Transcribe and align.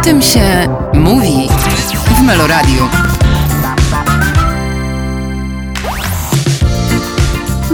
O 0.00 0.04
tym 0.04 0.22
się 0.22 0.68
mówi 0.94 1.48
w 2.18 2.22
Meloradiu. 2.22 2.82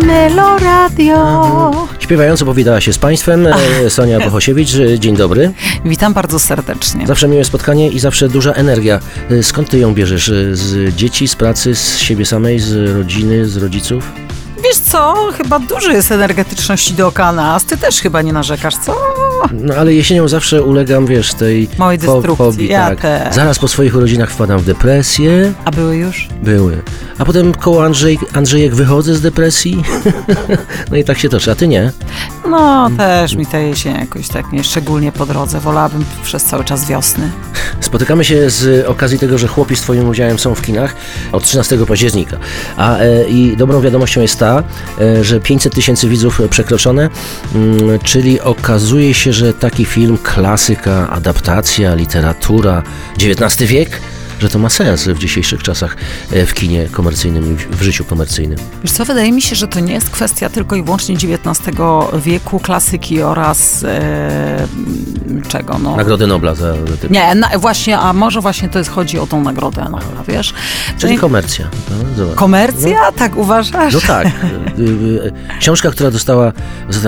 Meloradio. 0.07 1.71
Śpiewająco 2.01 2.45
powitała 2.45 2.81
się 2.81 2.93
z 2.93 2.99
Państwem 2.99 3.47
e, 3.47 3.91
Sonia 3.91 4.21
Bohosiewicz. 4.21 4.75
E, 4.75 4.99
Dzień 4.99 5.17
dobry. 5.17 5.53
Witam 5.85 6.15
bardzo 6.15 6.39
serdecznie. 6.39 7.07
Zawsze 7.07 7.29
miłe 7.29 7.45
spotkanie 7.45 7.89
i 7.89 7.99
zawsze 7.99 8.29
duża 8.29 8.53
energia. 8.53 9.01
E, 9.31 9.43
Skąd 9.43 9.71
Ty 9.71 9.79
ją 9.79 9.95
bierzesz? 9.95 10.29
E, 10.29 10.57
Z 10.57 10.95
dzieci, 10.97 11.29
z 11.29 11.37
pracy, 11.37 11.75
z 11.75 11.99
siebie 11.99 12.27
samej, 12.27 12.61
z 12.61 12.97
rodziny, 12.97 13.47
z 13.49 13.57
rodziców? 13.57 14.13
Wiesz 14.65 14.77
co, 14.79 15.15
chyba 15.37 15.59
dużo 15.59 15.93
jest 15.93 16.13
energetyczności 16.13 16.95
dookoła 16.95 17.33
nas. 17.33 17.65
Ty 17.65 17.77
też 17.77 18.01
chyba 18.01 18.23
nie 18.23 18.33
narzekasz, 18.33 18.75
co? 18.77 18.97
No 19.53 19.75
ale 19.75 19.95
jesienią 19.95 20.29
zawsze 20.29 20.63
ulegam, 20.63 21.07
wiesz, 21.07 21.35
tej 21.35 21.69
Małej 21.79 21.99
destrukcji, 21.99 22.37
fobii, 22.37 22.69
ja 22.69 22.97
tak. 22.97 23.35
Zaraz 23.35 23.59
po 23.59 23.69
swoich 23.69 23.97
urodzinach 23.97 24.31
wpadam 24.31 24.59
w 24.59 24.65
depresję. 24.65 25.53
A 25.65 25.71
były 25.71 25.97
już? 25.97 26.29
Były. 26.43 26.83
A 27.19 27.25
potem 27.25 27.55
koło 27.55 27.85
Andrzej, 27.85 28.19
Andrzejek 28.33 28.75
wychodzę 28.75 29.15
z 29.15 29.21
depresji. 29.21 29.83
no 30.91 30.97
i 30.97 31.05
tak 31.05 31.19
się 31.19 31.29
toczy. 31.29 31.51
A 31.51 31.55
Ty 31.55 31.69
nie? 31.69 31.93
No, 32.51 32.91
też 32.97 33.35
mi 33.35 33.47
ta 33.47 33.59
jesień 33.59 33.95
jakoś 33.95 34.29
tak 34.29 34.53
nie 34.53 34.65
szczególnie 34.65 35.13
po 35.13 35.27
drodze. 35.27 35.61
Wolałabym 35.61 36.05
przez 36.23 36.45
cały 36.45 36.65
czas 36.65 36.87
wiosny. 36.87 37.31
Spotykamy 37.81 38.25
się 38.25 38.51
z 38.51 38.87
okazji 38.87 39.19
tego, 39.19 39.39
że 39.39 39.49
chłopi 39.49 39.77
z 39.77 39.81
Twoim 39.81 40.09
udziałem 40.09 40.39
są 40.39 40.55
w 40.55 40.63
kinach 40.63 40.95
od 41.33 41.45
13 41.45 41.87
października. 41.87 42.37
A 42.77 42.97
e, 42.97 43.29
i 43.29 43.57
dobrą 43.57 43.81
wiadomością 43.81 44.21
jest 44.21 44.39
ta, 44.39 44.63
e, 45.01 45.25
że 45.25 45.41
500 45.41 45.75
tysięcy 45.75 46.09
widzów 46.09 46.41
przekroczone, 46.51 47.11
mm, 47.55 47.99
czyli 47.99 48.41
okazuje 48.41 49.15
się, 49.15 49.33
że 49.33 49.55
taki 49.55 49.85
film, 49.85 50.19
klasyka, 50.23 51.11
adaptacja, 51.11 51.95
literatura, 51.95 52.83
XIX 53.21 53.71
wiek, 53.71 54.01
że 54.41 54.49
to 54.49 54.59
ma 54.59 54.69
sens 54.69 55.09
w 55.09 55.19
dzisiejszych 55.19 55.63
czasach 55.63 55.97
e, 56.33 56.47
w 56.47 56.55
kinie 56.55 56.89
komercyjnym 56.93 57.53
i 57.55 57.77
w- 57.77 57.83
życiu 57.83 58.05
komercyjnym. 58.05 58.59
Wiesz 58.83 58.93
co, 58.93 59.05
wydaje 59.05 59.33
mi 59.33 59.43
się, 59.43 59.57
że 59.57 59.69
to 59.69 59.81
nie 59.81 59.93
jest 59.95 60.11
kwestia 60.11 60.49
tylko 60.49 60.77
i 60.77 60.83
wyłącznie 60.83 61.15
XIX 61.15 61.61
wieku, 62.25 62.61
klasyki 62.61 63.23
oraz 63.23 63.85
e, 63.85 64.67
czego, 65.49 65.79
no. 65.79 65.97
Nagrodę 65.97 66.27
Nobla 66.27 66.55
za 66.55 66.75
za. 66.75 67.09
Nie, 67.11 67.35
na, 67.35 67.49
właśnie, 67.59 67.99
a 67.99 68.13
może 68.13 68.41
właśnie 68.41 68.69
to 68.69 68.79
jest, 68.79 68.91
chodzi 68.91 69.19
o 69.19 69.27
tą 69.27 69.41
nagrodę, 69.43 69.87
no, 69.91 69.99
wiesz? 70.29 70.55
Czyli 70.99 71.15
No 71.15 71.21
komercja. 71.21 71.69
No. 72.19 72.25
Komercja? 72.35 73.13
Tak 73.13 73.37
uważasz? 73.37 73.95
No 73.95 74.01
tak. 74.01 74.27
Y, 74.79 74.83
y, 74.83 75.33
Książka, 75.61 75.91
która 75.91 76.11
została 76.11 76.53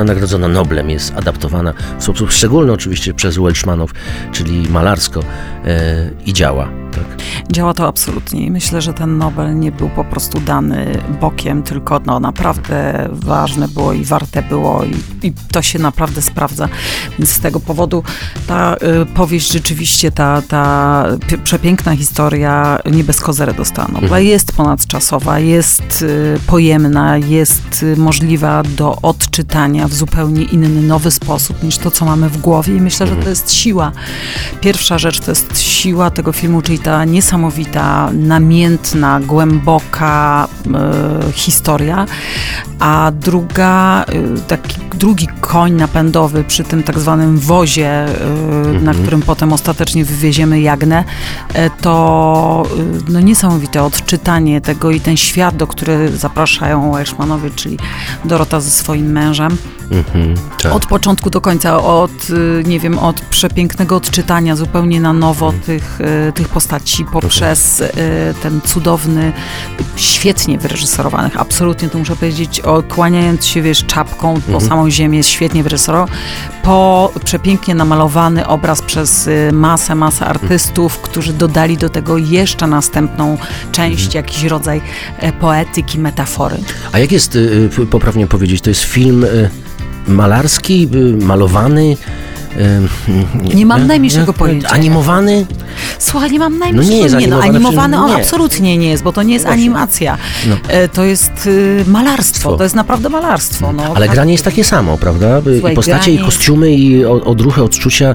nagrodzona 0.05 0.49
Noblem, 0.49 0.91
jest 0.91 1.13
adaptowana 1.17 1.73
w 1.99 2.05
sposób 2.05 2.33
szczególny 2.33 2.73
oczywiście 2.73 3.15
przez 3.15 3.37
Welshmanów, 3.39 3.91
czyli 4.33 4.69
malarsko 4.69 5.21
e, 5.65 6.11
i 6.27 6.33
działa. 6.33 6.69
Tak. 6.97 7.36
Działa 7.53 7.75
to 7.75 7.89
absolutnie 7.89 8.47
i 8.47 8.51
myślę, 8.51 8.83
że 8.83 8.95
ten 8.95 9.19
Nobel 9.19 9.59
nie 9.59 9.73
był 9.73 9.89
po 9.89 10.05
prostu 10.05 10.41
dany 10.41 11.03
bokiem, 11.21 11.63
tylko 11.63 12.01
no, 12.07 12.21
naprawdę 12.21 13.09
ważne 13.13 13.69
było 13.69 13.93
i 13.93 14.05
warte 14.05 14.43
było 14.43 14.85
i, 14.85 15.27
i 15.27 15.33
to 15.53 15.63
się 15.63 15.79
naprawdę 15.79 16.23
sprawdza. 16.23 16.69
Więc 17.19 17.31
z 17.31 17.41
tego 17.41 17.61
powodu 17.61 18.03
ta 18.47 18.75
y, 19.03 19.07
powieść 19.07 19.53
rzeczywiście, 19.53 20.11
ta, 20.11 20.43
ta 20.43 21.05
przepiękna 21.45 21.97
historia 21.97 22.79
nie 22.93 23.05
bez 23.05 23.21
kozery 23.21 23.55
dostała 23.55 23.89
Nobla. 23.89 24.19
Jest 24.19 24.53
ponadczasowa, 24.53 25.39
jest 25.39 26.03
y, 26.03 26.41
pojemna, 26.47 27.19
jest 27.19 27.83
y, 27.83 27.97
możliwa 27.97 28.63
do 28.63 28.97
odczytania 29.03 29.89
w 29.89 29.95
zupełnie 29.95 30.43
inny, 30.43 30.83
nowy 30.83 31.11
sposób 31.11 31.63
niż 31.63 31.79
to, 31.79 31.91
co 31.91 32.05
mamy 32.05 32.29
w 32.29 32.39
głowie 32.39 32.77
i 32.77 32.81
myślę, 32.81 33.07
że 33.07 33.17
to 33.17 33.29
jest 33.29 33.53
siła. 33.53 33.93
Pierwsza 34.61 34.99
rzecz 34.99 35.21
to 35.21 35.31
jest 35.31 35.59
siła 35.59 36.11
tego 36.11 36.33
filmu, 36.33 36.63
czyli 36.63 36.79
ta 36.79 37.05
niesamowita, 37.05 37.36
namiętna, 38.13 39.21
głęboka 39.21 40.49
e, 40.75 41.33
historia, 41.33 42.07
a 42.79 43.13
druga, 43.21 44.05
e, 44.09 44.41
taki 44.49 44.86
drugi 44.97 45.29
koń 45.41 45.73
napędowy 45.73 46.45
przy 46.45 46.65
tym 46.65 46.83
tak 46.83 46.99
zwanym 46.99 47.39
wozie, 47.39 47.91
e, 47.91 48.09
na 48.83 48.95
którym 48.95 49.23
potem 49.23 49.53
ostatecznie 49.53 50.05
wywieziemy 50.05 50.61
Jagnę, 50.61 51.05
e, 51.55 51.71
to 51.71 52.63
e, 53.09 53.13
no, 53.13 53.21
niesamowite 53.21 53.83
odczytanie 53.83 54.61
tego 54.61 54.91
i 54.91 55.01
ten 55.01 55.17
świat, 55.17 55.57
do 55.57 55.67
którego 55.67 56.17
zapraszają 56.17 56.93
Welshmanowie, 56.93 57.51
czyli 57.51 57.79
Dorota 58.25 58.61
ze 58.61 58.71
swoim 58.71 59.13
mężem. 59.13 59.59
Mhm, 59.91 60.35
tak. 60.63 60.73
Od 60.73 60.87
początku 60.87 61.31
do 61.31 61.41
końca, 61.41 61.83
od, 61.83 62.31
y, 62.31 62.63
nie 62.67 62.81
wiem, 62.81 62.99
od 62.99 63.21
przepięknego 63.21 63.97
odczytania 63.97 64.57
zupełnie 64.57 65.01
na 65.01 65.13
nowo 65.13 65.53
tych, 65.67 66.01
y, 66.29 66.33
tych 66.33 66.49
postaci 66.49 67.05
poprzez 67.05 67.81
y, 67.81 67.91
ten 68.43 68.61
cudowny, 68.61 69.33
świetnie 69.97 70.59
wyreżyserowanych, 70.59 71.41
absolutnie 71.41 71.89
to 71.89 71.99
muszę 71.99 72.17
powiedzieć, 72.17 72.63
kłaniając 72.89 73.47
się, 73.47 73.63
wiesz, 73.63 73.85
czapką 73.85 74.41
po 74.53 74.61
samą 74.61 74.86
ziemię, 74.91 75.23
świetnie 75.23 75.63
wyreżyserował, 75.63 76.09
po 76.63 77.13
przepięknie 77.25 77.75
namalowany 77.75 78.47
obraz 78.47 78.83
przez 78.83 79.27
y, 79.27 79.51
masę, 79.53 79.95
masę 79.95 80.27
artystów, 80.27 80.99
którzy 80.99 81.33
dodali 81.33 81.77
do 81.77 81.89
tego 81.89 82.19
jeszcze 82.19 82.67
następną 82.67 83.39
część, 83.73 84.15
jakiś 84.15 84.45
rodzaj 84.45 84.81
e, 85.19 85.33
poetyki, 85.33 85.99
metafory. 85.99 86.57
A 86.93 86.99
jak 86.99 87.13
jest, 87.13 87.37
y, 87.37 87.71
y, 87.79 87.87
poprawnie 87.87 88.27
powiedzieć, 88.27 88.61
to 88.61 88.71
jest 88.71 88.83
film 88.83 89.27
malarski, 90.09 90.89
malowany? 91.21 91.97
Nie 93.55 93.67
mam 93.67 93.87
najmniejszego 93.87 94.33
pojęcia. 94.33 94.69
Animowany? 94.69 95.47
Słuchaj, 95.99 96.31
nie 96.31 96.39
mam 96.39 96.53
No 96.53 96.59
najmniejszego, 96.59 96.95
nie 96.97 97.03
jest 97.03 97.17
nie, 97.17 97.27
no, 97.29 97.41
animowany, 97.43 97.99
on 97.99 98.11
nie. 98.11 98.17
absolutnie 98.17 98.79
nie 98.79 98.89
jest, 98.89 99.03
bo 99.03 99.13
to 99.13 99.23
nie 99.23 99.33
jest 99.35 99.45
Właśnie. 99.45 99.63
animacja. 99.63 100.19
No. 100.49 100.57
E, 100.69 100.89
To 100.89 101.05
jest 101.05 101.47
y, 101.47 101.85
malarstwo, 101.87 102.57
to 102.57 102.63
jest 102.63 102.75
naprawdę 102.75 103.09
malarstwo. 103.09 103.73
No, 103.73 103.83
Ale 103.95 104.07
tak. 104.07 104.15
granie 104.15 104.33
jest 104.33 104.45
takie 104.45 104.65
samo, 104.65 104.99
prawda? 104.99 105.39
Y, 105.39 105.43
Słuchaj, 105.55 105.73
I 105.73 105.77
postacie, 105.77 106.11
i 106.13 106.15
granie- 106.15 106.25
kostiumy, 106.27 106.73
i 106.73 107.05
odruchy, 107.05 107.63
odczucia, 107.63 108.15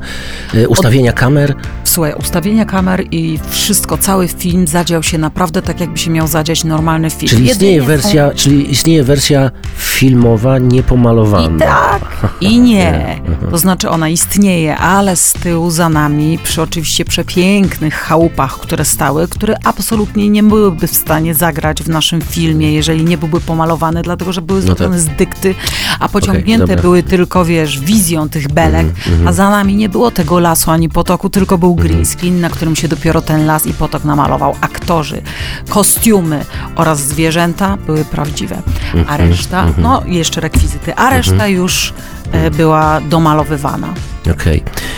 y, 0.56 0.68
ustawienia 0.70 1.14
kamer. 1.14 1.56
Słuchaj, 1.84 2.14
ustawienia 2.20 2.66
kamer 2.66 3.04
i 3.12 3.40
wszystko, 3.50 3.98
cały 3.98 4.28
film 4.28 4.68
zadział 4.68 5.04
się 5.04 5.18
naprawdę 5.18 5.62
tak, 5.62 5.80
jakby 5.80 5.98
się 5.98 6.12
miał 6.12 6.28
zadziać 6.28 6.64
normalny 6.64 7.10
film. 7.10 7.30
Czyli 7.30 7.46
istnieje 7.46 7.74
Jedynie 7.76 7.82
są- 7.82 8.02
wersja, 8.02 8.32
czyli 8.36 8.72
istnieje 8.72 9.04
wersja 9.04 9.52
filmowa, 9.78 10.58
niepomalowana. 10.60 11.56
I 11.56 11.60
tak, 11.60 12.02
i 12.42 12.60
nie. 12.60 13.20
To 13.52 13.58
znaczy 13.58 13.90
ona 13.90 14.10
istnieje, 14.10 14.31
ale 14.78 15.16
z 15.16 15.34
tyłu 15.34 15.72
za 15.72 15.90
nami, 15.90 16.40
przy 16.44 16.62
oczywiście 16.62 17.06
przepięknych 17.06 17.94
chałupach, 17.94 18.60
które 18.60 18.86
stały, 18.86 19.28
które 19.28 19.58
absolutnie 19.64 20.30
nie 20.30 20.44
byłyby 20.44 20.88
w 20.88 20.96
stanie 20.96 21.36
zagrać 21.36 21.84
w 21.84 21.90
naszym 21.90 22.22
filmie, 22.22 22.74
jeżeli 22.74 23.04
nie 23.04 23.18
byłby 23.18 23.42
pomalowany, 23.42 24.02
dlatego 24.02 24.34
że 24.34 24.42
były 24.42 24.62
zrobione 24.62 25.00
z 25.00 25.06
dykty, 25.06 25.56
a 26.00 26.10
pociągnięte 26.10 26.68
dobra. 26.68 26.82
były 26.82 27.04
tylko, 27.04 27.46
wiesz, 27.46 27.80
wizją 27.80 28.30
tych 28.30 28.48
belek, 28.48 28.88
a 29.26 29.34
za 29.34 29.50
nami 29.50 29.76
nie 29.76 29.90
było 29.90 30.12
tego 30.12 30.40
lasu 30.40 30.72
ani 30.72 30.90
potoku, 30.90 31.30
tylko 31.30 31.58
był 31.58 31.76
green 31.76 32.06
screen, 32.06 32.42
na 32.42 32.50
którym 32.50 32.76
się 32.76 32.88
dopiero 32.88 33.22
ten 33.22 33.46
las 33.46 33.66
i 33.66 33.74
potok 33.74 34.04
namalował. 34.04 34.56
Aktorzy, 34.62 35.22
kostiumy 35.70 36.46
oraz 36.76 37.00
zwierzęta 37.00 37.78
były 37.78 38.06
prawdziwe, 38.06 38.62
a 39.08 39.18
reszta, 39.18 39.66
no 39.78 40.04
i 40.08 40.16
jeszcze 40.16 40.42
rekwizyty, 40.42 40.96
a 40.96 41.10
reszta 41.10 41.48
już 41.48 41.94
e, 42.32 42.52
była 42.52 43.02
domalowywana. 43.02 43.94
Okej. 44.30 44.58
E, 44.58 44.91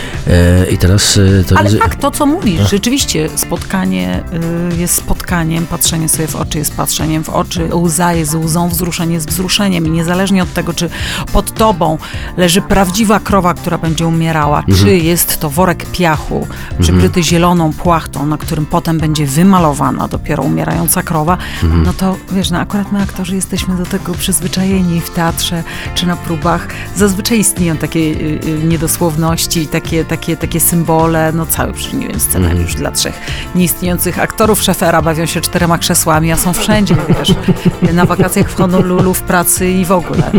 I 0.72 0.78
teraz... 0.78 1.16
e, 1.40 1.44
To 1.44 1.58
Ale 1.58 1.70
jest- 1.70 1.82
tak, 1.82 1.94
to 1.94 2.10
co 2.10 2.26
mówisz, 2.26 2.70
rzeczywiście 2.70 3.28
spotkanie 3.36 4.24
y, 4.72 4.76
jest 4.76 4.94
spotkaniem, 4.94 5.66
patrzenie 5.66 6.08
sobie 6.08 6.26
w 6.26 6.36
oczy 6.36 6.58
jest 6.58 6.74
patrzeniem 6.76 7.24
w 7.24 7.28
oczy, 7.28 7.68
łza 7.74 8.12
jest 8.12 8.34
łzą, 8.34 8.68
wzruszenie 8.68 9.14
jest 9.14 9.28
wzruszeniem 9.28 9.86
i 9.86 9.90
niezależnie 9.90 10.42
od 10.42 10.52
tego, 10.52 10.74
czy 10.74 10.90
pod 11.32 11.54
tobą 11.54 11.98
leży 12.36 12.60
prawdziwa 12.62 13.20
krowa, 13.20 13.54
która 13.54 13.78
będzie 13.78 14.06
umierała, 14.06 14.62
czy 14.80 14.96
jest 14.96 15.40
to 15.40 15.50
worek 15.50 15.86
piachu, 15.86 16.46
przykryty 16.80 17.22
zieloną 17.22 17.72
płachtą, 17.72 18.26
na 18.26 18.38
którym 18.38 18.66
potem 18.66 18.98
będzie 18.98 19.26
wymalowana 19.26 20.08
dopiero 20.08 20.42
umierająca 20.42 21.02
krowa, 21.02 21.38
no 21.84 21.92
to 21.92 22.16
wiesz, 22.32 22.50
no 22.50 22.58
akurat 22.58 22.92
my 22.92 23.02
aktorzy 23.02 23.34
jesteśmy 23.36 23.76
do 23.76 23.86
tego 23.86 24.14
przyzwyczajeni 24.14 25.00
w 25.00 25.10
teatrze 25.10 25.62
czy 25.94 26.06
na 26.06 26.16
próbach. 26.16 26.68
Zazwyczaj 26.96 27.38
istnieją 27.38 27.76
takie 27.76 28.00
y, 28.00 28.40
y, 28.46 28.64
niedosłowności, 28.64 29.66
takie, 29.66 30.04
takie, 30.04 30.13
takie 30.40 30.60
symbole, 30.60 31.32
no 31.32 31.46
cały, 31.46 31.72
nie 31.92 32.08
wiem, 32.08 32.20
scenariusz 32.20 32.74
dla 32.74 32.90
trzech 32.90 33.14
nieistniejących 33.54 34.18
aktorów 34.18 34.62
szefera 34.62 35.02
bawią 35.02 35.26
się 35.26 35.40
czterema 35.40 35.78
krzesłami, 35.78 36.32
a 36.32 36.36
są 36.36 36.52
wszędzie, 36.52 36.96
wiesz, 37.18 37.34
na 37.92 38.06
wakacjach 38.06 38.50
w 38.50 38.54
Honolulu, 38.54 39.14
w 39.14 39.22
pracy 39.22 39.70
i 39.70 39.84
w 39.84 39.92
ogóle. 39.92 40.30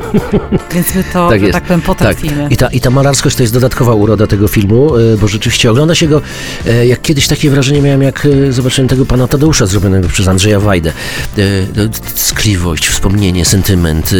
Więc 0.74 0.96
my 0.96 1.04
to, 1.14 1.30
tak, 1.30 1.42
jest. 1.42 1.54
tak 1.54 1.64
powiem, 1.64 1.82
potrafimy. 1.82 2.48
I 2.50 2.58
ta, 2.58 2.68
I 2.68 2.82
ta 2.82 2.90
malarskość 2.90 3.36
to 3.36 3.44
jest 3.44 3.54
dodatkowa 3.54 3.94
uroda 3.94 4.28
tego 4.28 4.48
filmu, 4.48 4.98
e, 4.98 5.18
bo 5.18 5.28
rzeczywiście 5.28 5.72
ogląda 5.72 5.96
się 5.96 6.08
go, 6.08 6.22
e, 6.68 6.88
jak 6.88 7.02
kiedyś 7.02 7.28
takie 7.28 7.50
wrażenie 7.50 7.82
miałem, 7.82 8.02
jak 8.02 8.26
e, 8.26 8.52
zobaczyłem 8.52 8.88
tego 8.88 9.06
pana 9.06 9.28
Tadeusza 9.28 9.66
zrobionego 9.66 10.08
przez 10.08 10.28
Andrzeja 10.28 10.60
Wajdę. 10.60 10.94
E, 11.38 11.44
Tkliwość, 12.36 12.88
wspomnienie, 12.88 13.46
sentyment, 13.46 14.12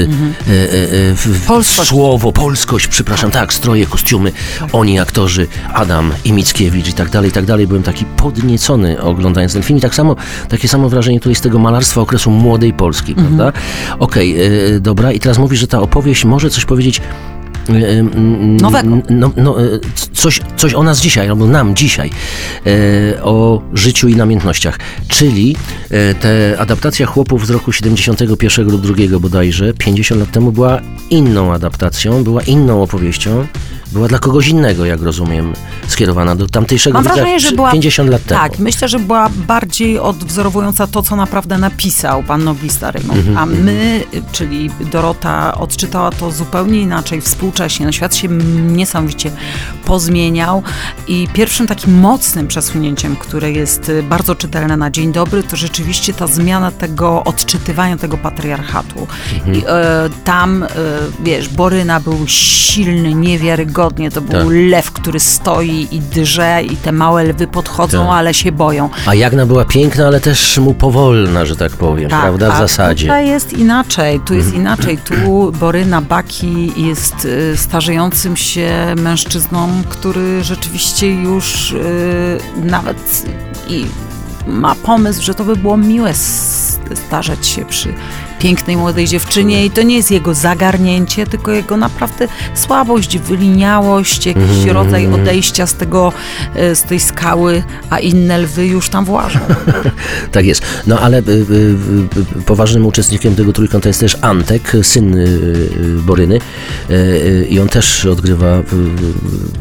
Polskość. 1.48 1.90
słowo, 1.90 2.32
polskość, 2.32 2.88
przepraszam, 2.88 3.32
tak, 3.32 3.54
stroje, 3.54 3.86
kostiumy, 3.86 4.32
oni 4.72 5.00
aktorzy, 5.00 5.45
Adam 5.74 6.12
i 6.26 6.34
Mickiewicz 6.34 6.88
i 6.90 6.94
tak 6.94 7.10
dalej, 7.10 7.30
i 7.30 7.34
tak 7.34 7.46
dalej. 7.46 7.68
Byłem 7.68 7.84
taki 7.84 8.06
podniecony 8.06 9.02
oglądając 9.02 9.54
ten 9.54 9.64
film 9.64 9.80
i 9.80 9.82
tak 9.82 9.96
samo, 9.96 10.16
takie 10.50 10.68
samo 10.68 10.90
wrażenie 10.90 11.20
tutaj 11.20 11.36
z 11.36 11.42
tego 11.42 11.60
malarstwa 11.60 12.02
okresu 12.02 12.32
młodej 12.32 12.74
Polski, 12.74 13.12
Mhm. 13.12 13.28
prawda? 13.28 13.60
Okej, 14.00 14.36
e, 14.76 14.80
dobra, 14.80 15.12
i 15.12 15.20
teraz 15.20 15.38
mówisz, 15.38 15.60
że 15.60 15.68
ta 15.68 15.80
opowieść 15.82 16.26
może 16.26 16.50
coś 16.50 16.66
powiedzieć 16.66 17.02
Nowego. 18.62 18.90
No, 19.10 19.32
no, 19.38 19.56
coś, 20.14 20.42
coś 20.58 20.74
o 20.74 20.84
nas 20.84 21.02
dzisiaj, 21.02 21.30
albo 21.30 21.48
nam 21.48 21.76
dzisiaj, 21.76 22.10
o 23.22 23.62
życiu 23.74 24.08
i 24.08 24.16
namiętnościach. 24.16 24.80
Czyli 25.08 25.56
te 26.20 26.56
adaptacja 26.60 27.06
chłopów 27.06 27.48
z 27.48 27.50
roku 27.50 27.72
71 27.72 28.72
lub 28.72 28.82
2 28.82 29.20
bodajże, 29.20 29.74
50 29.74 30.22
lat 30.22 30.32
temu 30.32 30.52
była 30.52 30.80
inną 31.10 31.54
adaptacją, 31.54 32.24
była 32.24 32.42
inną 32.42 32.84
opowieścią, 32.84 33.48
była 33.92 34.08
dla 34.08 34.20
kogoś 34.20 34.48
innego, 34.48 34.86
jak 34.86 35.02
rozumiem, 35.02 35.54
skierowana 35.88 36.36
do 36.36 36.48
tamtejszego 36.48 36.94
Mam 36.94 37.04
widza 37.04 37.16
wrażenie, 37.16 37.40
że 37.40 37.52
była 37.52 37.72
50 37.72 38.10
lat 38.10 38.26
temu. 38.26 38.42
Tak, 38.42 38.60
myślę, 38.60 38.88
że 38.88 39.00
była 39.00 39.30
bardziej 39.48 40.00
odwzorowująca 40.00 40.88
to, 40.88 41.02
co 41.02 41.16
naprawdę 41.16 41.58
napisał 41.58 42.24
pan 42.24 42.44
noblista 42.44 42.92
Rymon. 42.92 43.18
Mhm, 43.18 43.38
A 43.38 43.46
my, 43.46 44.04
czyli 44.32 44.70
Dorota, 44.92 45.58
odczytała 45.58 46.12
to 46.12 46.32
zupełnie 46.32 46.82
inaczej, 46.82 47.22
współcześnie. 47.56 47.86
No, 47.86 47.92
świat 47.92 48.16
się 48.16 48.28
niesamowicie 48.68 49.32
pozmieniał 49.86 50.64
i 51.08 51.28
pierwszym 51.34 51.68
takim 51.68 52.00
mocnym 52.00 52.48
przesunięciem, 52.48 53.16
które 53.16 53.52
jest 53.52 53.90
y, 53.90 54.04
bardzo 54.04 54.36
czytelne 54.36 54.78
na 54.78 54.92
dzień 54.92 55.12
dobry, 55.12 55.44
to 55.44 55.56
rzeczywiście 55.56 56.14
ta 56.14 56.28
zmiana 56.28 56.72
tego 56.72 57.24
odczytywania 57.24 57.98
tego 57.98 58.18
patriarchatu. 58.18 59.08
Mhm. 59.34 59.56
I, 59.56 59.64
e, 59.68 60.10
tam, 60.24 60.64
e, 60.64 60.68
wiesz, 61.24 61.50
Boryna 61.50 62.00
był 62.00 62.18
silny, 62.28 63.14
niewiarygodnie, 63.14 64.12
to 64.12 64.22
był 64.22 64.32
Tak. 64.40 64.48
lew, 64.50 64.92
który 64.92 65.20
stoi 65.20 65.88
i 65.92 66.00
drze 66.00 66.64
i 66.64 66.78
te 66.78 66.92
małe 66.92 67.24
lwy 67.24 67.48
podchodzą, 67.48 68.06
Tak. 68.06 68.16
ale 68.16 68.34
się 68.34 68.52
boją. 68.52 68.90
A 69.06 69.16
Jagna 69.16 69.46
była 69.46 69.66
piękna, 69.66 70.08
ale 70.08 70.20
też 70.20 70.58
mu 70.58 70.74
powolna, 70.74 71.46
że 71.46 71.56
tak 71.56 71.72
powiem, 71.72 72.10
prawda, 72.10 72.50
w 72.50 72.54
a 72.54 72.58
zasadzie. 72.58 73.08
Tutaj 73.08 73.28
jest 73.28 73.54
inaczej, 73.54 74.20
tu 74.26 74.34
jest 74.34 74.54
inaczej. 74.54 74.98
Tu 74.98 75.52
Boryna 75.60 76.02
Baki 76.02 76.88
jest 76.88 77.26
y, 77.26 77.45
starzejącym 77.56 78.38
się 78.38 78.96
mężczyzną, 78.98 79.84
który 79.90 80.44
rzeczywiście 80.44 81.12
już 81.12 81.72
y, 81.72 82.40
nawet 82.64 83.26
i 83.68 83.86
ma 84.48 84.76
pomysł, 84.76 85.24
że 85.24 85.34
to 85.34 85.44
by 85.44 85.56
było 85.56 85.78
miłe 85.78 86.14
starzeć 86.94 87.48
się 87.48 87.66
przy 87.66 87.94
pięknej 88.40 88.78
młodej 88.78 89.08
dziewczynie 89.08 89.66
i 89.66 89.72
to 89.72 89.82
nie 89.82 89.96
jest 89.96 90.12
jego 90.12 90.34
zagarnięcie, 90.34 91.28
tylko 91.28 91.52
jego 91.52 91.78
naprawdę 91.78 92.28
słabość, 92.56 93.18
wyliniałość, 93.18 94.26
jakiś 94.26 94.44
Mhm. 94.44 94.70
rodzaj 94.72 95.08
odejścia 95.08 95.68
z 95.68 95.74
tego, 95.74 96.14
y, 96.72 96.76
z 96.76 96.84
tej 96.84 97.00
skały, 97.00 97.64
a 97.90 98.00
inne 98.00 98.38
lwy 98.38 98.66
już 98.68 98.90
tam 98.90 99.06
włażą. 99.06 99.40
Tak 100.32 100.46
jest. 100.46 100.62
No 100.88 101.00
ale 101.00 101.18
y, 101.20 101.22
y, 102.40 102.44
poważnym 102.46 102.86
uczestnikiem 102.86 103.36
tego 103.36 103.54
trójkąta 103.54 103.90
jest 103.90 104.00
też 104.00 104.18
Antek, 104.22 104.72
syn 104.82 105.18
y, 105.18 105.70
Boryny. 106.02 106.40
I 107.50 107.60
on 107.60 107.68
też 107.70 108.06
odgrywa 108.06 108.62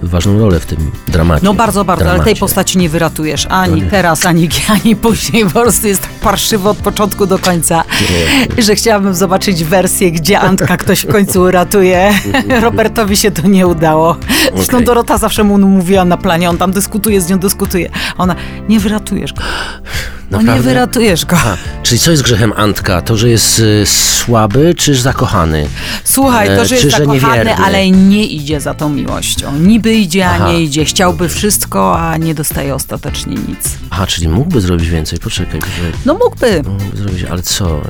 ważną 0.03 0.39
rolę 0.39 0.61
w 0.61 0.67
tym 0.67 0.91
dramacie. 1.09 1.45
No 1.45 1.55
bardzo, 1.55 1.85
bardzo, 1.85 2.05
ale 2.05 2.13
tej 2.15 2.25
dramacie. 2.25 2.41
postaci 2.41 2.79
nie 2.79 2.89
wyratujesz 2.89 3.47
ani 3.51 3.71
No 3.77 3.85
nie. 3.85 3.91
teraz, 3.91 4.27
ani, 4.27 4.49
ani 4.85 4.97
później. 4.97 5.45
Po 5.45 5.51
prostu 5.51 5.87
jest 5.87 6.03
tak 6.03 6.11
parszywy 6.11 6.69
od 6.69 6.77
początku 6.77 7.27
do 7.27 7.39
końca, 7.39 7.85
że 8.65 8.75
chciałabym 8.75 9.15
zobaczyć 9.15 9.65
wersję, 9.65 10.13
gdzie 10.13 10.41
Antka 10.41 10.77
ktoś 10.77 11.01
w 11.01 11.13
końcu 11.13 11.41
uratuje. 11.41 12.13
Robertowi 12.63 13.17
się 13.17 13.31
to 13.31 13.49
nie 13.49 13.67
udało. 13.67 14.17
Zresztą 14.55 14.77
Okej. 14.77 14.87
Dorota 14.87 15.19
zawsze 15.19 15.45
mu 15.45 15.59
mówiła 15.59 16.05
na 16.05 16.17
planie, 16.17 16.51
on 16.51 16.59
tam 16.59 16.73
dyskutuje, 16.73 17.21
z 17.21 17.31
nią 17.31 17.39
dyskutuje. 17.39 17.91
Ona, 18.19 18.35
nie 18.69 18.81
wyratujesz 18.81 19.33
go. 19.33 19.43
No 20.31 20.39
nie 20.39 20.45
Naprawdę? 20.45 20.69
wyratujesz 20.69 21.25
go. 21.27 21.37
A, 21.37 21.57
czyli 21.83 21.99
co 22.01 22.11
jest 22.11 22.23
grzechem 22.23 22.53
Antka? 22.57 23.03
To, 23.03 23.17
że 23.17 23.29
jest 23.29 23.59
y, 23.59 23.87
słaby, 23.87 24.75
czy 24.75 24.95
zakochany? 24.95 25.67
Słuchaj, 26.05 26.47
to, 26.47 26.53
E, 26.53 26.59
że 26.67 26.69
czy 26.69 26.75
jest 26.75 26.85
że 26.85 26.91
zakochany, 26.91 27.39
niewierny? 27.39 27.55
ale 27.65 27.91
nie 27.91 28.27
idzie 28.27 28.61
za 28.61 28.75
tą 28.75 28.89
miłością. 28.89 29.53
Niby 29.59 29.95
idzie, 29.95 30.27
a 30.27 30.31
Aha. 30.35 30.53
nie 30.53 30.63
idzie. 30.63 30.85
Chciałby 30.85 31.29
wszystko, 31.29 32.01
a 32.01 32.17
nie 32.17 32.35
dostaje 32.35 32.75
ostatecznie 32.75 33.35
nic. 33.35 33.59
Aha, 33.91 34.07
czyli 34.07 34.29
mógłby 34.29 34.61
zrobić 34.61 34.89
więcej. 34.89 35.19
Poczekaj, 35.19 35.61
poczekaj. 35.61 35.93
No 36.07 36.15
mógłby. 36.15 36.63
Mógłby 36.71 36.97
zrobić, 36.97 37.25
ale 37.25 37.43
co? 37.43 37.81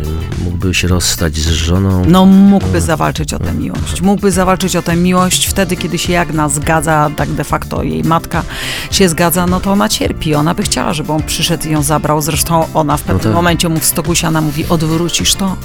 Mógłby 0.44 0.74
się 0.74 0.88
rozstać 0.88 1.36
z 1.36 1.48
żoną? 1.48 2.04
No 2.08 2.26
mógłby 2.26 2.80
zawalczyć 2.80 3.34
o 3.34 3.38
tę 3.38 3.52
miłość. 3.52 4.00
Mógłby 4.00 4.30
zawalczyć 4.30 4.76
o 4.76 4.82
tę 4.82 4.96
miłość 4.96 5.46
wtedy, 5.46 5.76
kiedy 5.76 5.98
się 5.98 6.12
Jagna 6.12 6.48
zgadza, 6.48 7.10
tak 7.16 7.30
de 7.30 7.44
facto 7.44 7.82
jej 7.82 8.04
matka 8.04 8.42
się 8.90 9.08
zgadza, 9.08 9.46
no 9.46 9.60
to 9.60 9.72
ona 9.72 9.88
cierpi. 9.88 10.34
Ona 10.34 10.54
by 10.54 10.62
chciała, 10.62 10.92
żeby 10.92 11.12
on 11.12 11.22
przyszedł 11.22 11.68
i 11.68 11.70
ją 11.72 11.82
zabrał. 11.82 12.20
Zresztą 12.24 12.68
ona 12.74 12.96
w 12.96 13.02
pewnym 13.02 13.20
tak. 13.24 13.34
momencie 13.34 13.68
mu 13.68 13.80
w 13.80 13.84
stogu 13.84 14.14
siana 14.14 14.40
mówi, 14.40 14.66
odwrócisz 14.68 15.34
to? 15.34 15.56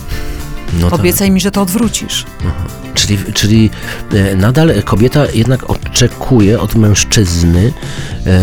No 0.73 0.89
tak. 0.89 0.99
Obiecaj 0.99 1.31
mi, 1.31 1.41
że 1.41 1.51
to 1.51 1.61
odwrócisz. 1.61 2.25
Czyli, 2.99 3.17
czyli 3.33 3.69
e, 4.13 4.35
nadal 4.35 4.71
kobieta 4.85 5.25
jednak 5.33 5.69
oczekuje 5.69 6.59
od 6.59 6.75
mężczyzny, 6.75 7.73
e, 8.27 8.39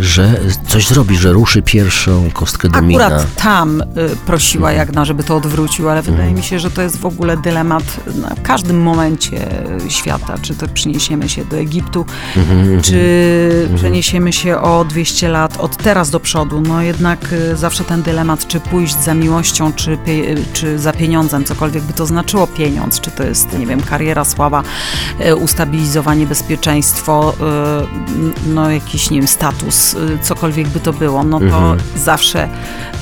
że 0.00 0.40
coś 0.68 0.88
zrobi, 0.88 1.16
że 1.16 1.32
ruszy 1.32 1.62
pierwszą 1.62 2.30
kostkę 2.30 2.68
domina. 2.68 3.06
Akurat 3.06 3.34
tam 3.34 3.80
y, 3.80 3.84
prosiła 4.26 4.70
Mhm. 4.70 4.78
Jagna, 4.88 5.04
żeby 5.04 5.24
to 5.24 5.36
odwrócił, 5.36 5.88
ale 5.88 6.02
wydaje 6.02 6.32
mi 6.32 6.42
się, 6.42 6.58
że 6.58 6.70
to 6.70 6.82
jest 6.82 6.98
w 6.98 7.06
ogóle 7.06 7.36
dylemat 7.36 7.84
na 8.14 8.34
każdym 8.42 8.82
momencie 8.82 9.48
świata. 9.88 10.34
Czy 10.42 10.54
to 10.54 10.68
przeniesiemy 10.68 11.28
się 11.28 11.44
do 11.44 11.56
Egiptu, 11.56 12.04
Mhm, 12.36 12.82
czy 12.82 13.68
przeniesiemy 13.76 14.32
się 14.32 14.60
o 14.60 14.84
200 14.84 15.28
lat 15.28 15.56
od 15.60 15.76
teraz 15.76 16.10
do 16.10 16.20
przodu. 16.20 16.60
No 16.60 16.82
jednak 16.82 17.34
zawsze 17.54 17.84
ten 17.84 18.02
dylemat, 18.02 18.46
czy 18.46 18.60
pójść 18.60 18.96
za 19.04 19.14
miłością, 19.14 19.72
czy, 19.72 19.98
pie, 20.06 20.34
czy 20.52 20.78
za 20.78 20.92
pieniądzem, 20.92 21.44
cokolwiek 21.44 21.82
by 21.82 21.92
to 21.92 22.06
znaczyło 22.06 22.46
pieniądz, 22.46 23.00
czy 23.00 23.10
to 23.10 23.22
jest, 23.22 23.58
nie 23.58 23.66
wiem, 23.66 23.80
kariera, 24.00 24.24
sława, 24.24 24.62
y, 25.26 25.36
ustabilizowanie, 25.36 26.26
bezpieczeństwo, 26.26 27.34
y, 28.46 28.48
no 28.54 28.70
jakiś, 28.70 29.10
nie 29.10 29.18
wiem, 29.18 29.28
status, 29.28 29.94
y, 29.94 30.18
cokolwiek 30.22 30.68
by 30.68 30.80
to 30.80 30.92
było, 30.92 31.24
no 31.24 31.38
to 31.40 31.44
Mhm. 31.44 31.78
zawsze 31.96 32.48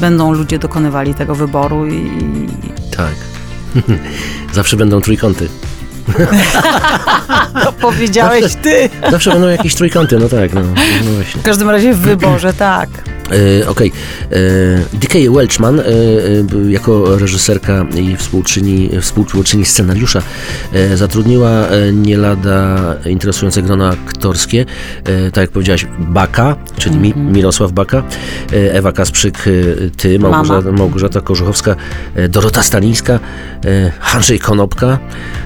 będą 0.01 0.33
ludzie 0.33 0.59
dokonywali 0.59 1.15
tego 1.15 1.35
wyboru 1.35 1.87
i 1.87 2.11
Tak. 2.97 3.15
Zawsze 4.55 4.77
będą 4.77 5.01
trójkąty. 5.01 5.49
to 7.65 7.73
powiedziałeś 7.73 8.55
ty. 8.63 8.91
Zawsze 9.11 9.31
będą 9.31 9.49
jakieś 9.49 9.75
trójkąty, 9.75 10.19
no 10.19 10.29
tak, 10.29 10.55
no, 10.55 10.61
no. 10.61 11.41
W 11.41 11.43
każdym 11.43 11.71
razie 11.71 11.95
w 11.95 11.99
wyborze, 11.99 12.53
tak. 12.53 12.89
E, 13.31 13.69
Okej. 13.69 13.93
E, 14.31 14.35
D.K. 14.93 15.19
Welchman 15.35 15.81
e, 15.81 15.85
jako 16.69 17.19
reżyserka 17.19 17.87
i 17.97 18.17
współczyni, 18.17 18.91
współtwórczyni 19.01 19.65
scenariusza 19.65 20.23
zatrudniła 20.95 21.51
nie 21.93 22.17
lada 22.17 22.95
interesujące 23.07 23.63
grono 23.63 23.89
aktorskie, 23.89 24.65
tak 25.33 25.37
jak 25.43 25.51
powiedziałaś, 25.51 25.87
Baka, 25.99 26.57
czyli 26.79 26.97
mi, 26.97 27.15
Mirosław 27.17 27.73
Baka, 27.73 28.03
Ewa 28.53 28.93
Kasprzyk, 28.93 29.45
ty, 29.97 30.19
Małgorzata. 30.19 30.73
Małgorzata 30.73 31.21
Korzuchowska, 31.21 31.77
Dorota 32.29 32.63
Stalińska, 32.63 33.19
Andrzej 34.15 34.39
Konopka. 34.41 34.99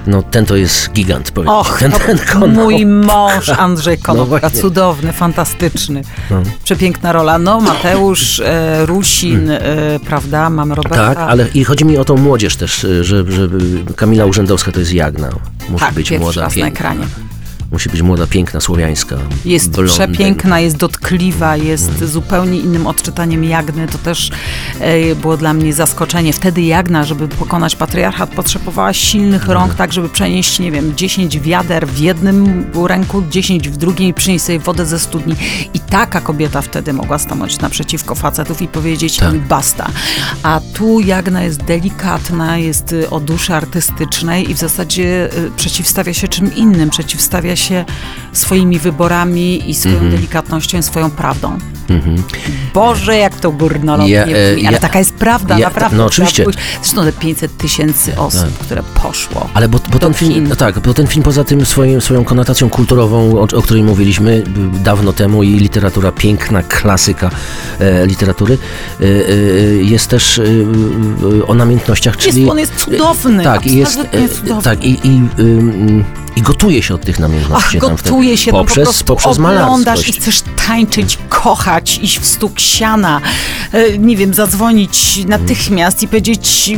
No 0.06 0.22
ten 0.22 0.46
to 0.46 0.56
jest 0.56 0.92
gigant, 0.92 1.30
powiem. 1.30 1.48
ci. 1.48 1.54
Och, 1.54 1.78
ten, 1.78 1.92
ten 1.92 2.18
Konopka. 2.18 2.62
mój 2.62 2.86
mąż 2.86 3.48
Andrzej 3.48 3.98
Konopka, 3.98 4.38
właśnie. 4.38 4.60
cudowny, 4.60 5.12
fantastyczny. 5.12 6.02
No. 6.30 6.42
Przepiękna 6.64 7.12
rola. 7.12 7.38
No, 7.38 7.60
Mateusz, 7.74 8.40
e, 8.40 8.86
Rusin, 8.86 9.50
e, 9.50 9.60
prawda, 10.06 10.50
mamy 10.50 10.74
Roberta. 10.74 11.14
Tak, 11.14 11.18
ale 11.18 11.48
i 11.54 11.64
chodzi 11.64 11.84
mi 11.84 11.98
o 11.98 12.04
tą 12.04 12.16
młodzież 12.16 12.56
też, 12.56 12.84
y, 12.84 13.04
że, 13.04 13.32
że 13.32 13.48
Kamila 13.96 14.26
Urzędowska 14.26 14.72
to 14.72 14.80
jest 14.80 14.92
Jagna. 14.92 15.28
Musi 15.68 15.84
tak, 15.84 15.94
być 15.94 16.10
młoda, 16.18 16.40
raz 16.40 16.56
na 16.56 16.66
ekranie. 16.66 17.06
Musi 17.72 17.88
być 17.90 18.02
młoda, 18.02 18.26
piękna, 18.26 18.60
słowiańska. 18.60 19.16
Jest 19.44 19.70
przepiękna, 19.86 20.60
jest 20.60 20.76
dotkliwa, 20.76 21.56
jest 21.56 21.88
Mhm. 21.88 22.10
zupełnie 22.10 22.58
innym 22.58 22.86
odczytaniem 22.86 23.44
Jagny. 23.44 23.86
To 23.86 23.98
też 23.98 24.30
e, 24.80 25.14
było 25.14 25.36
dla 25.36 25.52
mnie 25.52 25.72
zaskoczenie. 25.72 26.32
Wtedy 26.32 26.62
Jagna, 26.62 27.04
żeby 27.04 27.28
pokonać 27.28 27.76
patriarchat, 27.76 28.30
potrzebowała 28.30 28.92
silnych 28.92 29.40
Mhm. 29.42 29.58
rąk, 29.58 29.74
tak 29.74 29.92
żeby 29.92 30.08
przenieść, 30.08 30.58
nie 30.58 30.70
wiem, 30.72 30.96
10 30.96 31.40
wiader 31.40 31.86
w 31.88 31.98
jednym 31.98 32.64
ręku, 32.86 33.22
10 33.30 33.68
w 33.68 33.76
drugim 33.76 34.08
i 34.08 34.14
przynieść 34.14 34.44
sobie 34.44 34.58
wodę 34.58 34.86
ze 34.86 34.98
studni. 34.98 35.34
I 35.74 35.80
taka 35.80 36.20
kobieta 36.20 36.62
wtedy 36.62 36.92
mogła 36.92 37.18
stanąć 37.18 37.58
naprzeciwko 37.58 38.14
facetów 38.14 38.62
i 38.62 38.68
powiedzieć 38.68 39.16
Tak. 39.16 39.34
im 39.34 39.40
basta. 39.48 39.88
A 40.42 40.60
tu 40.74 41.00
Jagna 41.00 41.42
jest 41.42 41.62
delikatna, 41.64 42.58
jest 42.58 42.92
y, 42.92 43.10
o 43.10 43.20
duszy 43.20 43.54
artystycznej 43.54 44.50
i 44.50 44.54
w 44.54 44.58
zasadzie 44.58 45.28
y, 45.38 45.50
przeciwstawia 45.56 46.14
się 46.14 46.28
czym 46.28 46.54
innym. 46.56 46.90
Przeciwstawia 46.90 47.56
się 47.56 47.61
swoimi 48.32 48.78
wyborami 48.78 49.70
i 49.70 49.74
swoją 49.74 50.10
delikatnością 50.10 50.78
i 50.78 50.82
swoją 50.82 51.10
prawdą. 51.10 51.58
Mhm. 51.90 52.22
Boże, 52.74 53.16
jak 53.16 53.36
to 53.36 53.50
górnolotnie 53.52 54.12
Ja, 54.12 54.24
e, 54.24 54.26
brzmi, 54.54 54.66
ale 54.66 54.74
ja- 54.74 54.80
taka 54.80 54.98
jest 54.98 55.14
prawda, 55.14 55.58
ja- 55.58 55.66
naprawdę. 55.66 55.96
no 55.96 56.04
oczywiście. 56.06 56.42
pójść. 56.44 56.58
Zresztą 56.82 57.04
te 57.04 57.12
500 57.12 57.56
tysięcy 57.56 58.16
osób, 58.16 58.58
które 58.58 58.82
poszło. 59.02 59.48
Ale 59.54 59.68
bo, 59.68 59.78
bo 59.92 59.98
ten 59.98 60.14
film, 60.14 60.48
no 60.48 60.56
tak, 60.56 60.80
bo 60.80 60.94
ten 60.94 61.06
film 61.06 61.22
poza 61.22 61.44
tym 61.44 61.66
swoim, 61.66 62.00
swoją 62.00 62.24
konotacją 62.24 62.70
kulturową, 62.70 63.38
o, 63.38 63.42
o 63.42 63.62
której 63.62 63.82
mówiliśmy 63.82 64.42
b- 64.46 64.78
dawno 64.84 65.12
temu 65.12 65.42
i 65.42 65.48
literatura, 65.50 66.12
piękna 66.12 66.62
klasyka 66.62 67.30
e, 67.80 68.06
literatury, 68.06 68.58
e, 69.00 69.04
jest 69.82 70.08
też 70.08 70.40
o 71.46 71.54
namiętnościach, 71.54 72.14
Jest, 72.16 72.28
czyli... 72.28 72.50
on 72.50 72.58
jest 72.58 72.74
cudowny, 72.76 73.44
tak, 73.44 73.66
jest, 73.66 73.98
cudowny. 74.40 74.62
tak, 74.62 74.84
i, 74.84 74.90
i, 75.08 75.22
i 76.36 76.42
gotuje 76.42 76.82
się 76.82 76.94
od 76.94 77.04
tych 77.04 77.14
Ach, 77.16 77.20
namiętności. 77.20 77.80
tym- 77.80 77.88
gotuje 77.88 78.36
się, 78.36 78.50
poprzez, 78.50 78.76
no 78.76 78.82
po 78.84 78.90
prostu 78.90 79.04
poprzez 79.04 79.32
oglądasz 79.38 79.66
malarstwość. 79.66 80.08
i 80.08 80.12
chcesz 80.20 80.42
tańczyć, 80.66 81.18
kochać, 81.28 81.98
iść 82.02 82.18
w 82.18 82.26
stuk 82.26 82.60
siana, 82.60 83.20
e, 83.72 83.98
nie 83.98 84.16
wiem, 84.16 84.34
zadzwonić 84.34 85.24
natychmiast 85.26 86.02
i 86.02 86.08
powiedzieć 86.08 86.72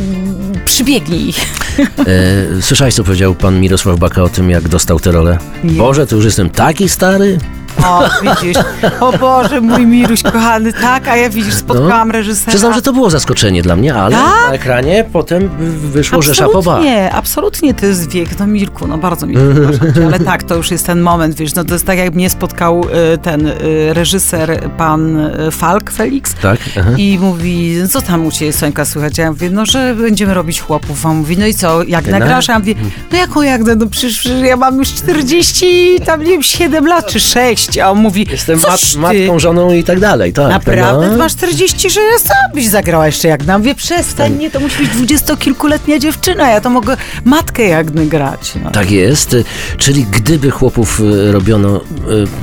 przybiegnij. 0.65 1.33
E, 1.79 2.61
słyszałeś, 2.61 2.95
co 2.95 3.03
powiedział 3.03 3.35
pan 3.35 3.59
Mirosław 3.59 3.99
Baka 3.99 4.23
o 4.23 4.29
tym, 4.29 4.49
jak 4.49 4.67
dostał 4.69 4.99
tę 4.99 5.11
rolę? 5.11 5.37
Nie. 5.63 5.71
Boże, 5.71 6.07
to 6.07 6.15
już 6.15 6.25
jestem 6.25 6.49
taki 6.49 6.89
stary. 6.89 7.37
O, 7.83 8.03
widzisz, 8.21 8.57
o 8.99 9.17
Boże, 9.17 9.61
mój 9.61 9.85
Miruś 9.85 10.23
kochany, 10.23 10.73
tak, 10.73 11.07
a 11.07 11.15
ja 11.15 11.29
widzisz, 11.29 11.53
spotkałam 11.53 12.11
reżysera. 12.11 12.45
No. 12.47 12.51
Przyznam, 12.51 12.73
że 12.73 12.81
to 12.81 12.93
było 12.93 13.09
zaskoczenie 13.09 13.61
dla 13.61 13.75
mnie, 13.75 13.95
ale 13.95 14.15
Tak? 14.15 14.47
na 14.47 14.53
ekranie 14.53 15.05
potem 15.13 15.49
wyszło, 15.91 16.21
że 16.21 16.35
szapoba. 16.35 16.71
Absolutnie, 16.73 17.13
absolutnie 17.13 17.73
to 17.73 17.85
jest 17.85 18.09
wiek. 18.11 18.39
No 18.39 18.47
Mirku, 18.47 18.87
no 18.87 18.97
bardzo 18.97 19.27
mi 19.27 19.35
przepraszam 19.35 19.93
cię, 19.93 20.05
ale 20.05 20.19
tak, 20.19 20.43
to 20.43 20.55
już 20.55 20.71
jest 20.71 20.85
ten 20.85 21.01
moment, 21.01 21.35
wiesz, 21.35 21.55
no 21.55 21.63
to 21.63 21.73
jest 21.73 21.85
tak 21.85 21.97
jak 21.97 22.13
mnie 22.15 22.29
spotkał 22.29 22.85
y, 23.13 23.17
ten 23.17 23.47
y, 23.47 23.53
reżyser, 23.93 24.69
pan 24.77 25.19
y, 25.19 25.51
Falk, 25.51 25.91
Felix, 25.91 26.33
Tak? 26.41 26.59
Aha. 26.79 26.89
i 26.97 27.19
mówi, 27.21 27.75
co 27.89 28.01
tam 28.01 28.25
u 28.25 28.31
Ciebie 28.31 28.53
Sońka 28.53 28.85
słychać? 28.85 29.17
Ja 29.17 29.31
mówię, 29.31 29.49
no, 29.49 29.65
że 29.65 29.95
będziemy 29.95 30.33
robić 30.33 30.61
chłopów. 30.61 31.05
A 31.05 31.09
on 31.09 31.17
mówi, 31.17 31.37
no 31.37 31.45
i 31.45 31.53
co, 31.53 31.83
jak 31.83 32.05
Na- 32.07 32.19
nagrasz? 32.19 32.49
A 32.49 32.53
ja 32.53 32.59
mówię, 32.59 32.75
no 33.11 33.17
jaką 33.17 33.41
jak, 33.41 33.61
no 33.77 33.85
przecież, 33.87 34.19
przecież 34.19 34.41
ja 34.41 34.57
mam 34.57 34.77
już 34.77 34.93
40, 34.93 35.99
tam 36.05 36.19
nie 36.19 36.25
wiem, 36.29 36.43
7 36.43 36.87
lat 36.87 37.07
czy 37.07 37.19
6. 37.19 37.64
A 37.83 37.91
on 37.91 37.97
mówi, 37.97 38.27
Jestem 38.31 38.59
mat, 38.59 38.81
matką, 38.97 39.39
żoną 39.39 39.71
i 39.73 39.83
tak 39.83 39.99
dalej. 39.99 40.33
Tak, 40.33 40.49
Naprawdę? 40.49 41.09
no. 41.11 41.17
Masz 41.17 41.31
40, 41.31 41.89
że 41.89 42.01
ja 42.01 42.19
sam 42.19 42.51
byś 42.53 42.67
zagrała 42.67 43.05
jeszcze 43.05 43.27
jak 43.27 43.45
nam. 43.45 43.61
Mówię, 43.61 43.75
przestań, 43.75 44.37
nie, 44.37 44.51
to 44.51 44.59
musi 44.59 44.77
być 44.77 44.89
dwudziestokilkuletnia 44.89 45.99
dziewczyna, 45.99 46.49
ja 46.49 46.61
to 46.61 46.69
mogę 46.69 46.97
matkę 47.25 47.63
Jagny 47.63 48.05
grać. 48.05 48.53
No. 48.63 48.71
Tak 48.71 48.91
jest, 48.91 49.33
y, 49.33 49.43
czyli 49.77 50.05
gdyby 50.05 50.51
chłopów 50.51 50.99
y, 50.99 51.31
robiono, 51.31 51.77
y, 51.77 51.81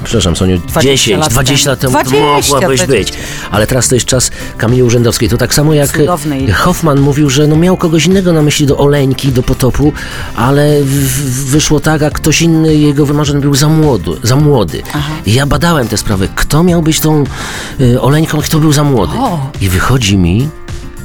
przepraszam 0.04 0.36
Soniu, 0.36 0.58
20 0.58 0.82
10, 0.82 1.20
lat 1.20 1.30
20 1.30 1.70
lat 1.70 1.80
temu, 1.80 1.92
20, 1.92 2.12
to 2.12 2.54
mogłabyś 2.54 2.80
20. 2.80 2.86
być. 2.86 3.12
Ale 3.50 3.66
teraz 3.66 3.88
to 3.88 3.94
jest 3.94 4.06
czas 4.06 4.30
Kamili 4.56 4.82
Urzędowskiej. 4.82 5.28
To 5.28 5.36
tak 5.36 5.54
samo 5.54 5.74
jak 5.74 5.90
Cudownej. 5.90 6.50
Hoffman 6.50 7.00
mówił, 7.00 7.30
że 7.30 7.46
no 7.46 7.56
miał 7.56 7.76
kogoś 7.76 8.06
innego 8.06 8.32
na 8.32 8.42
myśli 8.42 8.66
do 8.66 8.78
Oleńki, 8.78 9.32
do 9.32 9.42
Potopu, 9.42 9.92
ale 10.36 10.82
w, 10.82 10.86
w, 10.86 11.50
wyszło 11.50 11.80
tak, 11.80 12.02
a 12.02 12.10
ktoś 12.10 12.42
inny 12.42 12.74
jego 12.74 13.06
wymarzony 13.06 13.40
był 13.40 13.54
za 13.54 13.68
młody. 13.68 14.10
Za 14.22 14.36
młody. 14.36 14.82
I 15.26 15.32
ja 15.34 15.46
badałem 15.46 15.88
tę 15.88 15.96
sprawę, 15.96 16.28
kto 16.34 16.62
miał 16.62 16.82
być 16.82 17.00
tą 17.00 17.24
y, 17.80 18.00
Oleńką, 18.00 18.38
kto 18.38 18.58
był 18.58 18.72
za 18.72 18.84
młody. 18.84 19.18
O. 19.18 19.38
I 19.60 19.68
wychodzi 19.68 20.18
mi, 20.18 20.48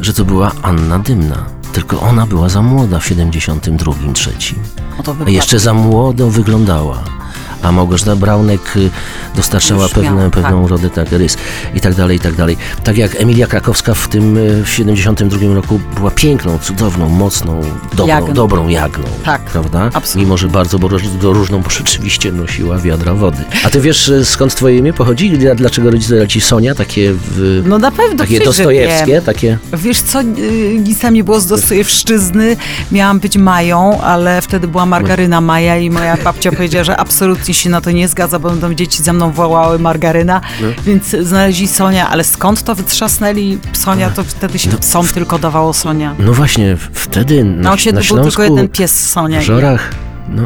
że 0.02 0.14
to 0.14 0.26
była 0.26 0.52
Anna 0.62 1.00
Dymna. 1.00 1.46
Tylko 1.74 2.00
ona 2.02 2.26
była 2.26 2.50
za 2.50 2.62
młoda 2.62 3.00
w 3.00 3.06
72 3.06 3.94
trzecim. 4.14 4.60
No 4.98 5.04
to 5.04 5.12
A 5.12 5.14
wypadło. 5.14 5.34
jeszcze 5.34 5.60
za 5.60 5.74
młodo 5.74 6.30
wyglądała. 6.30 7.04
A 7.62 7.72
Małgorzata 7.72 8.16
Braunek 8.16 8.78
y, 8.78 8.90
dostarczała 9.36 9.90
pewne, 9.90 10.32
pewną 10.32 10.62
tak. 10.62 10.72
rodę, 10.72 10.90
tak, 10.90 11.12
rys 11.12 11.38
i 11.76 11.82
tak 11.82 11.96
dalej, 11.96 12.18
i 12.18 12.20
tak 12.20 12.36
dalej. 12.36 12.58
Tak 12.84 12.98
jak 12.98 13.16
Emilia 13.22 13.48
Krakowska 13.48 13.94
w 13.94 14.08
tym 14.08 14.38
y, 14.38 14.64
w 14.64 14.70
72 14.70 15.56
roku 15.56 15.80
była 15.96 16.12
piękną, 16.12 16.58
cudowną, 16.58 17.10
mocną, 17.10 17.62
dobrą, 17.92 18.08
Jagną. 18.08 18.34
dobrą 18.34 18.68
jagną. 18.68 19.06
Tak, 19.26 19.42
Prawda? 19.42 19.90
absolutnie. 19.94 20.22
Mimo, 20.22 20.38
że 20.38 20.48
bardzo 20.48 20.78
różną, 21.22 21.62
bo 21.62 21.70
rzeczywiście 21.70 22.32
nosiła 22.32 22.78
wiadra 22.78 23.14
wody. 23.14 23.44
A 23.66 23.70
ty 23.70 23.82
wiesz 23.82 24.08
y, 24.08 24.26
skąd 24.26 24.56
twoje 24.56 24.78
imię 24.78 24.94
pochodzi? 24.94 25.30
Dla- 25.32 25.56
Dlaczego 25.56 25.92
rodzice 25.92 26.28
ci 26.28 26.42
Sonia? 26.42 26.76
Takie, 26.76 27.14
w, 27.14 27.64
No 27.66 27.80
na 27.80 27.92
pewno, 27.92 28.18
takie 28.18 28.40
dostojewskie, 28.40 29.06
wiem. 29.12 29.24
takie... 29.24 29.58
Wiesz 29.74 30.02
co, 30.02 30.22
nic 30.80 31.00
tam 31.00 31.14
nie 31.14 31.24
było 31.24 31.40
z 31.40 31.48
Dostojewszczyzny. 31.48 32.58
Miałam 32.92 33.20
być 33.20 33.38
Mają, 33.38 34.02
ale 34.02 34.42
wtedy 34.42 34.68
była 34.68 34.86
margaryna 34.86 35.42
Maja 35.42 35.78
i 35.78 35.90
moja 35.90 36.18
babcia 36.18 36.52
powiedziała, 36.52 36.84
że 36.84 36.98
absolutnie 36.98 37.47
się 37.54 37.70
na 37.70 37.82
to 37.82 37.92
nie 37.92 38.08
zgadza, 38.08 38.40
bo 38.40 38.50
będą 38.50 38.74
dzieci 38.74 39.04
za 39.04 39.14
mną 39.14 39.32
wołały 39.32 39.80
margaryna, 39.80 40.42
No. 40.62 40.68
więc 40.86 41.10
znaleźli 41.10 41.68
Sonia, 41.68 42.10
ale 42.10 42.24
skąd 42.24 42.64
to 42.64 42.76
wytrzasnęli 42.76 43.58
Sonia, 43.74 44.10
to 44.10 44.24
wtedy 44.24 44.60
się 44.60 44.70
są 44.82 45.08
tylko 45.08 45.40
dawało 45.40 45.74
Sonia. 45.74 46.16
No 46.20 46.34
właśnie, 46.34 46.78
wtedy 46.94 47.44
na, 47.44 47.62
Na 47.62 47.74
osiedlu 47.74 48.02
na 48.02 48.14
był 48.16 48.24
tylko 48.24 48.44
jeden 48.44 48.68
pies 48.70 49.10
Sonia. 49.10 49.40
W 49.40 49.44
Żorach. 49.44 49.92
No. 50.30 50.44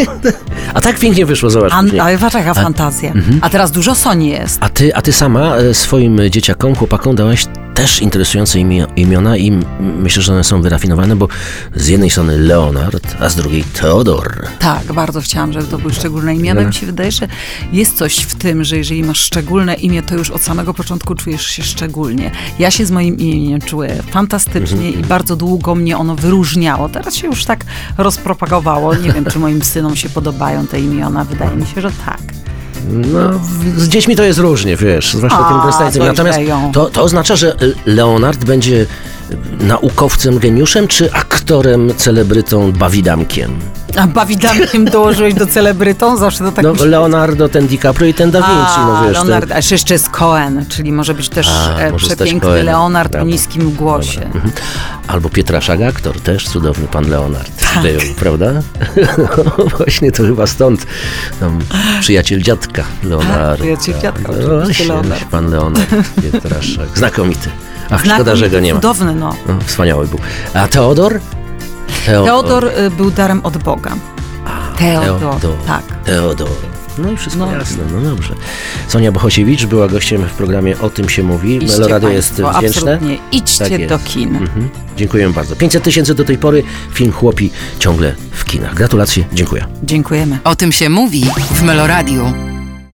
A 0.74 0.80
tak 0.80 0.98
pięknie 0.98 1.26
wyszło, 1.26 1.50
zobacz. 1.50 1.72
An, 1.72 2.00
ale 2.00 2.18
jaka 2.34 2.54
fantazja. 2.54 3.10
Mhm. 3.12 3.38
A 3.42 3.50
teraz 3.50 3.72
dużo 3.72 3.94
Soni 3.94 4.28
jest. 4.28 4.58
A 4.62 4.68
ty, 4.68 4.94
a 4.94 5.02
ty 5.02 5.12
sama 5.12 5.56
e, 5.56 5.74
swoim 5.74 6.18
dzieciakom, 6.30 6.74
chłopakom 6.74 7.16
dałaś 7.16 7.46
też 7.80 8.02
interesujące 8.02 8.58
imio- 8.58 8.86
imiona 8.96 9.36
i 9.36 9.52
myślę, 9.78 10.22
że 10.22 10.32
one 10.32 10.44
są 10.44 10.62
wyrafinowane, 10.62 11.16
bo 11.16 11.28
z 11.76 11.88
jednej 11.88 12.10
strony 12.10 12.38
Leonard, 12.38 13.16
a 13.20 13.28
z 13.28 13.36
drugiej 13.36 13.64
Teodor. 13.64 14.46
Tak, 14.58 14.92
bardzo 14.92 15.20
chciałam, 15.20 15.52
żeby 15.52 15.66
to 15.66 15.78
były 15.78 15.92
szczególne 15.94 16.34
imiona. 16.34 16.64
Mi 16.64 16.74
się 16.74 16.86
wydaje, 16.86 17.12
że 17.12 17.28
jest 17.72 17.96
coś 17.96 18.18
w 18.18 18.34
tym, 18.34 18.64
że 18.64 18.76
jeżeli 18.76 19.02
masz 19.04 19.18
szczególne 19.20 19.74
imię, 19.74 20.02
to 20.02 20.14
już 20.14 20.30
od 20.30 20.42
samego 20.42 20.74
początku 20.74 21.14
czujesz 21.14 21.46
się 21.46 21.62
szczególnie. 21.62 22.30
Ja 22.58 22.70
się 22.70 22.86
z 22.86 22.90
moim 22.90 23.18
imieniem 23.18 23.60
czuję 23.60 24.02
fantastycznie 24.10 24.86
Mhm. 24.86 25.04
i 25.04 25.06
bardzo 25.08 25.36
długo 25.36 25.74
mnie 25.74 25.98
ono 25.98 26.16
wyróżniało. 26.16 26.88
Teraz 26.88 27.14
się 27.14 27.26
już 27.26 27.44
tak 27.44 27.64
rozpropagowało. 27.98 28.94
Nie 28.94 29.12
wiem, 29.12 29.24
czy 29.24 29.38
moim 29.38 29.62
synom 29.62 29.96
się 29.96 30.08
podobają 30.08 30.66
te 30.66 30.80
imiona. 30.80 31.24
Wydaje 31.24 31.56
mi 31.56 31.66
się, 31.66 31.80
że 31.80 31.90
tak. 32.06 32.20
No, 32.88 33.40
z 33.76 33.88
dziećmi 33.88 34.16
to 34.16 34.22
jest 34.22 34.38
różnie, 34.38 34.76
wiesz, 34.76 35.14
zwłaszcza 35.14 35.46
A, 35.46 35.52
tym 35.52 35.60
predstawicielem. 35.62 36.08
Natomiast 36.08 36.38
to, 36.72 36.90
to 36.90 37.02
oznacza, 37.02 37.36
że 37.36 37.56
Leonard 37.86 38.44
będzie 38.44 38.86
naukowcem, 39.60 40.38
geniuszem, 40.38 40.88
czy 40.88 41.12
aktorem, 41.12 41.92
celebrytą, 41.96 42.72
bawidamkiem? 42.72 43.58
A 43.98 44.06
Bawidamkiem 44.06 44.84
dołożyłeś 44.84 45.34
do 45.34 45.46
celebrytą? 45.46 46.16
Zawsze 46.16 46.44
to 46.44 46.52
tak 46.52 46.64
No, 46.64 46.72
Leonardo, 46.84 47.48
ten 47.48 47.66
DiCaprio 47.66 48.06
i 48.08 48.14
ten 48.14 48.30
Da 48.30 48.38
Vinci, 48.38 48.80
no 48.86 49.02
wiesz. 49.04 49.12
Leonard, 49.14 49.48
ten- 49.48 49.56
a 49.56 49.60
jeszcze 49.70 49.94
jest 49.94 50.08
Cohen, 50.08 50.66
czyli 50.68 50.92
może 50.92 51.14
być 51.14 51.28
też 51.28 51.48
A, 51.48 51.78
e, 51.78 51.92
może 51.92 52.06
przepiękny 52.06 52.40
Cohenem. 52.40 52.66
Leonard 52.66 53.08
o 53.08 53.18
Dobra. 53.18 53.24
niskim 53.24 53.70
głosie. 53.72 54.22
Mhm. 54.24 54.52
Albo 55.08 55.28
Pietraszak, 55.28 55.80
aktor, 55.82 56.20
też 56.20 56.48
cudowny 56.48 56.88
pan 56.88 57.08
Leonard 57.10 57.50
Tak. 57.74 57.82
był, 57.82 58.00
prawda? 58.18 58.52
No, 59.18 59.64
właśnie 59.78 60.12
to 60.12 60.22
chyba 60.22 60.46
stąd 60.46 60.86
tam 61.40 61.58
przyjaciel 62.00 62.42
dziadka 62.42 62.84
Leonarda. 63.04 63.48
Tak, 63.48 63.56
przyjaciel 63.58 63.94
dziadka, 64.02 64.32
No, 64.48 64.58
właśnie, 64.64 64.86
Leonard. 64.86 65.24
Pan 65.24 65.50
Leonard 65.50 65.90
Pietraszak. 66.22 66.88
Znakomity. 66.98 67.50
Ach, 67.90 68.00
szkoda, 68.00 68.04
Znakomity, 68.16 68.36
że 68.36 68.50
go 68.50 68.60
nie 68.60 68.74
ma. 68.74 68.80
Cudowny, 68.80 69.14
no. 69.14 69.34
No, 69.48 69.54
wspaniały 69.66 70.06
był. 70.06 70.18
A 70.54 70.68
Teodor? 70.68 71.20
Teodor 72.06 72.64
y, 72.64 72.90
był 72.90 73.10
darem 73.10 73.40
od 73.42 73.56
Boga. 73.58 73.92
Teodor, 74.78 75.20
Teodor. 75.20 75.56
tak. 75.66 75.82
Teodor. 76.04 76.48
No 76.98 77.10
i 77.10 77.16
wszystko 77.16 77.46
No. 77.46 77.52
jasne, 77.52 77.82
no 77.94 78.10
dobrze. 78.10 78.34
Sonia 78.88 79.12
Bohosiewicz 79.12 79.66
była 79.66 79.88
gościem 79.88 80.22
w 80.28 80.32
programie 80.32 80.78
O 80.80 80.90
tym 80.90 81.08
się 81.08 81.22
mówi. 81.22 81.56
Idźcie 81.56 81.78
Meloradio 81.78 82.08
jest 82.08 82.32
wdzięczne. 82.32 82.68
Absolutnie, 82.68 83.18
idźcie 83.32 83.78
Tak 83.78 83.86
do 83.86 83.98
kin. 83.98 84.36
Mhm. 84.36 84.68
Dziękuję 84.96 85.28
bardzo. 85.30 85.56
500 85.56 85.82
tysięcy 85.82 86.14
do 86.14 86.24
tej 86.24 86.38
pory. 86.38 86.62
Film 86.92 87.12
Chłopi 87.12 87.50
ciągle 87.78 88.14
w 88.32 88.44
kinach. 88.44 88.74
Gratulacje, 88.74 89.24
dziękuję. 89.32 89.66
Dziękujemy. 89.82 90.38
O 90.44 90.56
tym 90.56 90.72
się 90.72 90.88
mówi 90.88 91.24
w 91.50 91.62
Meloradiu. 91.62 92.49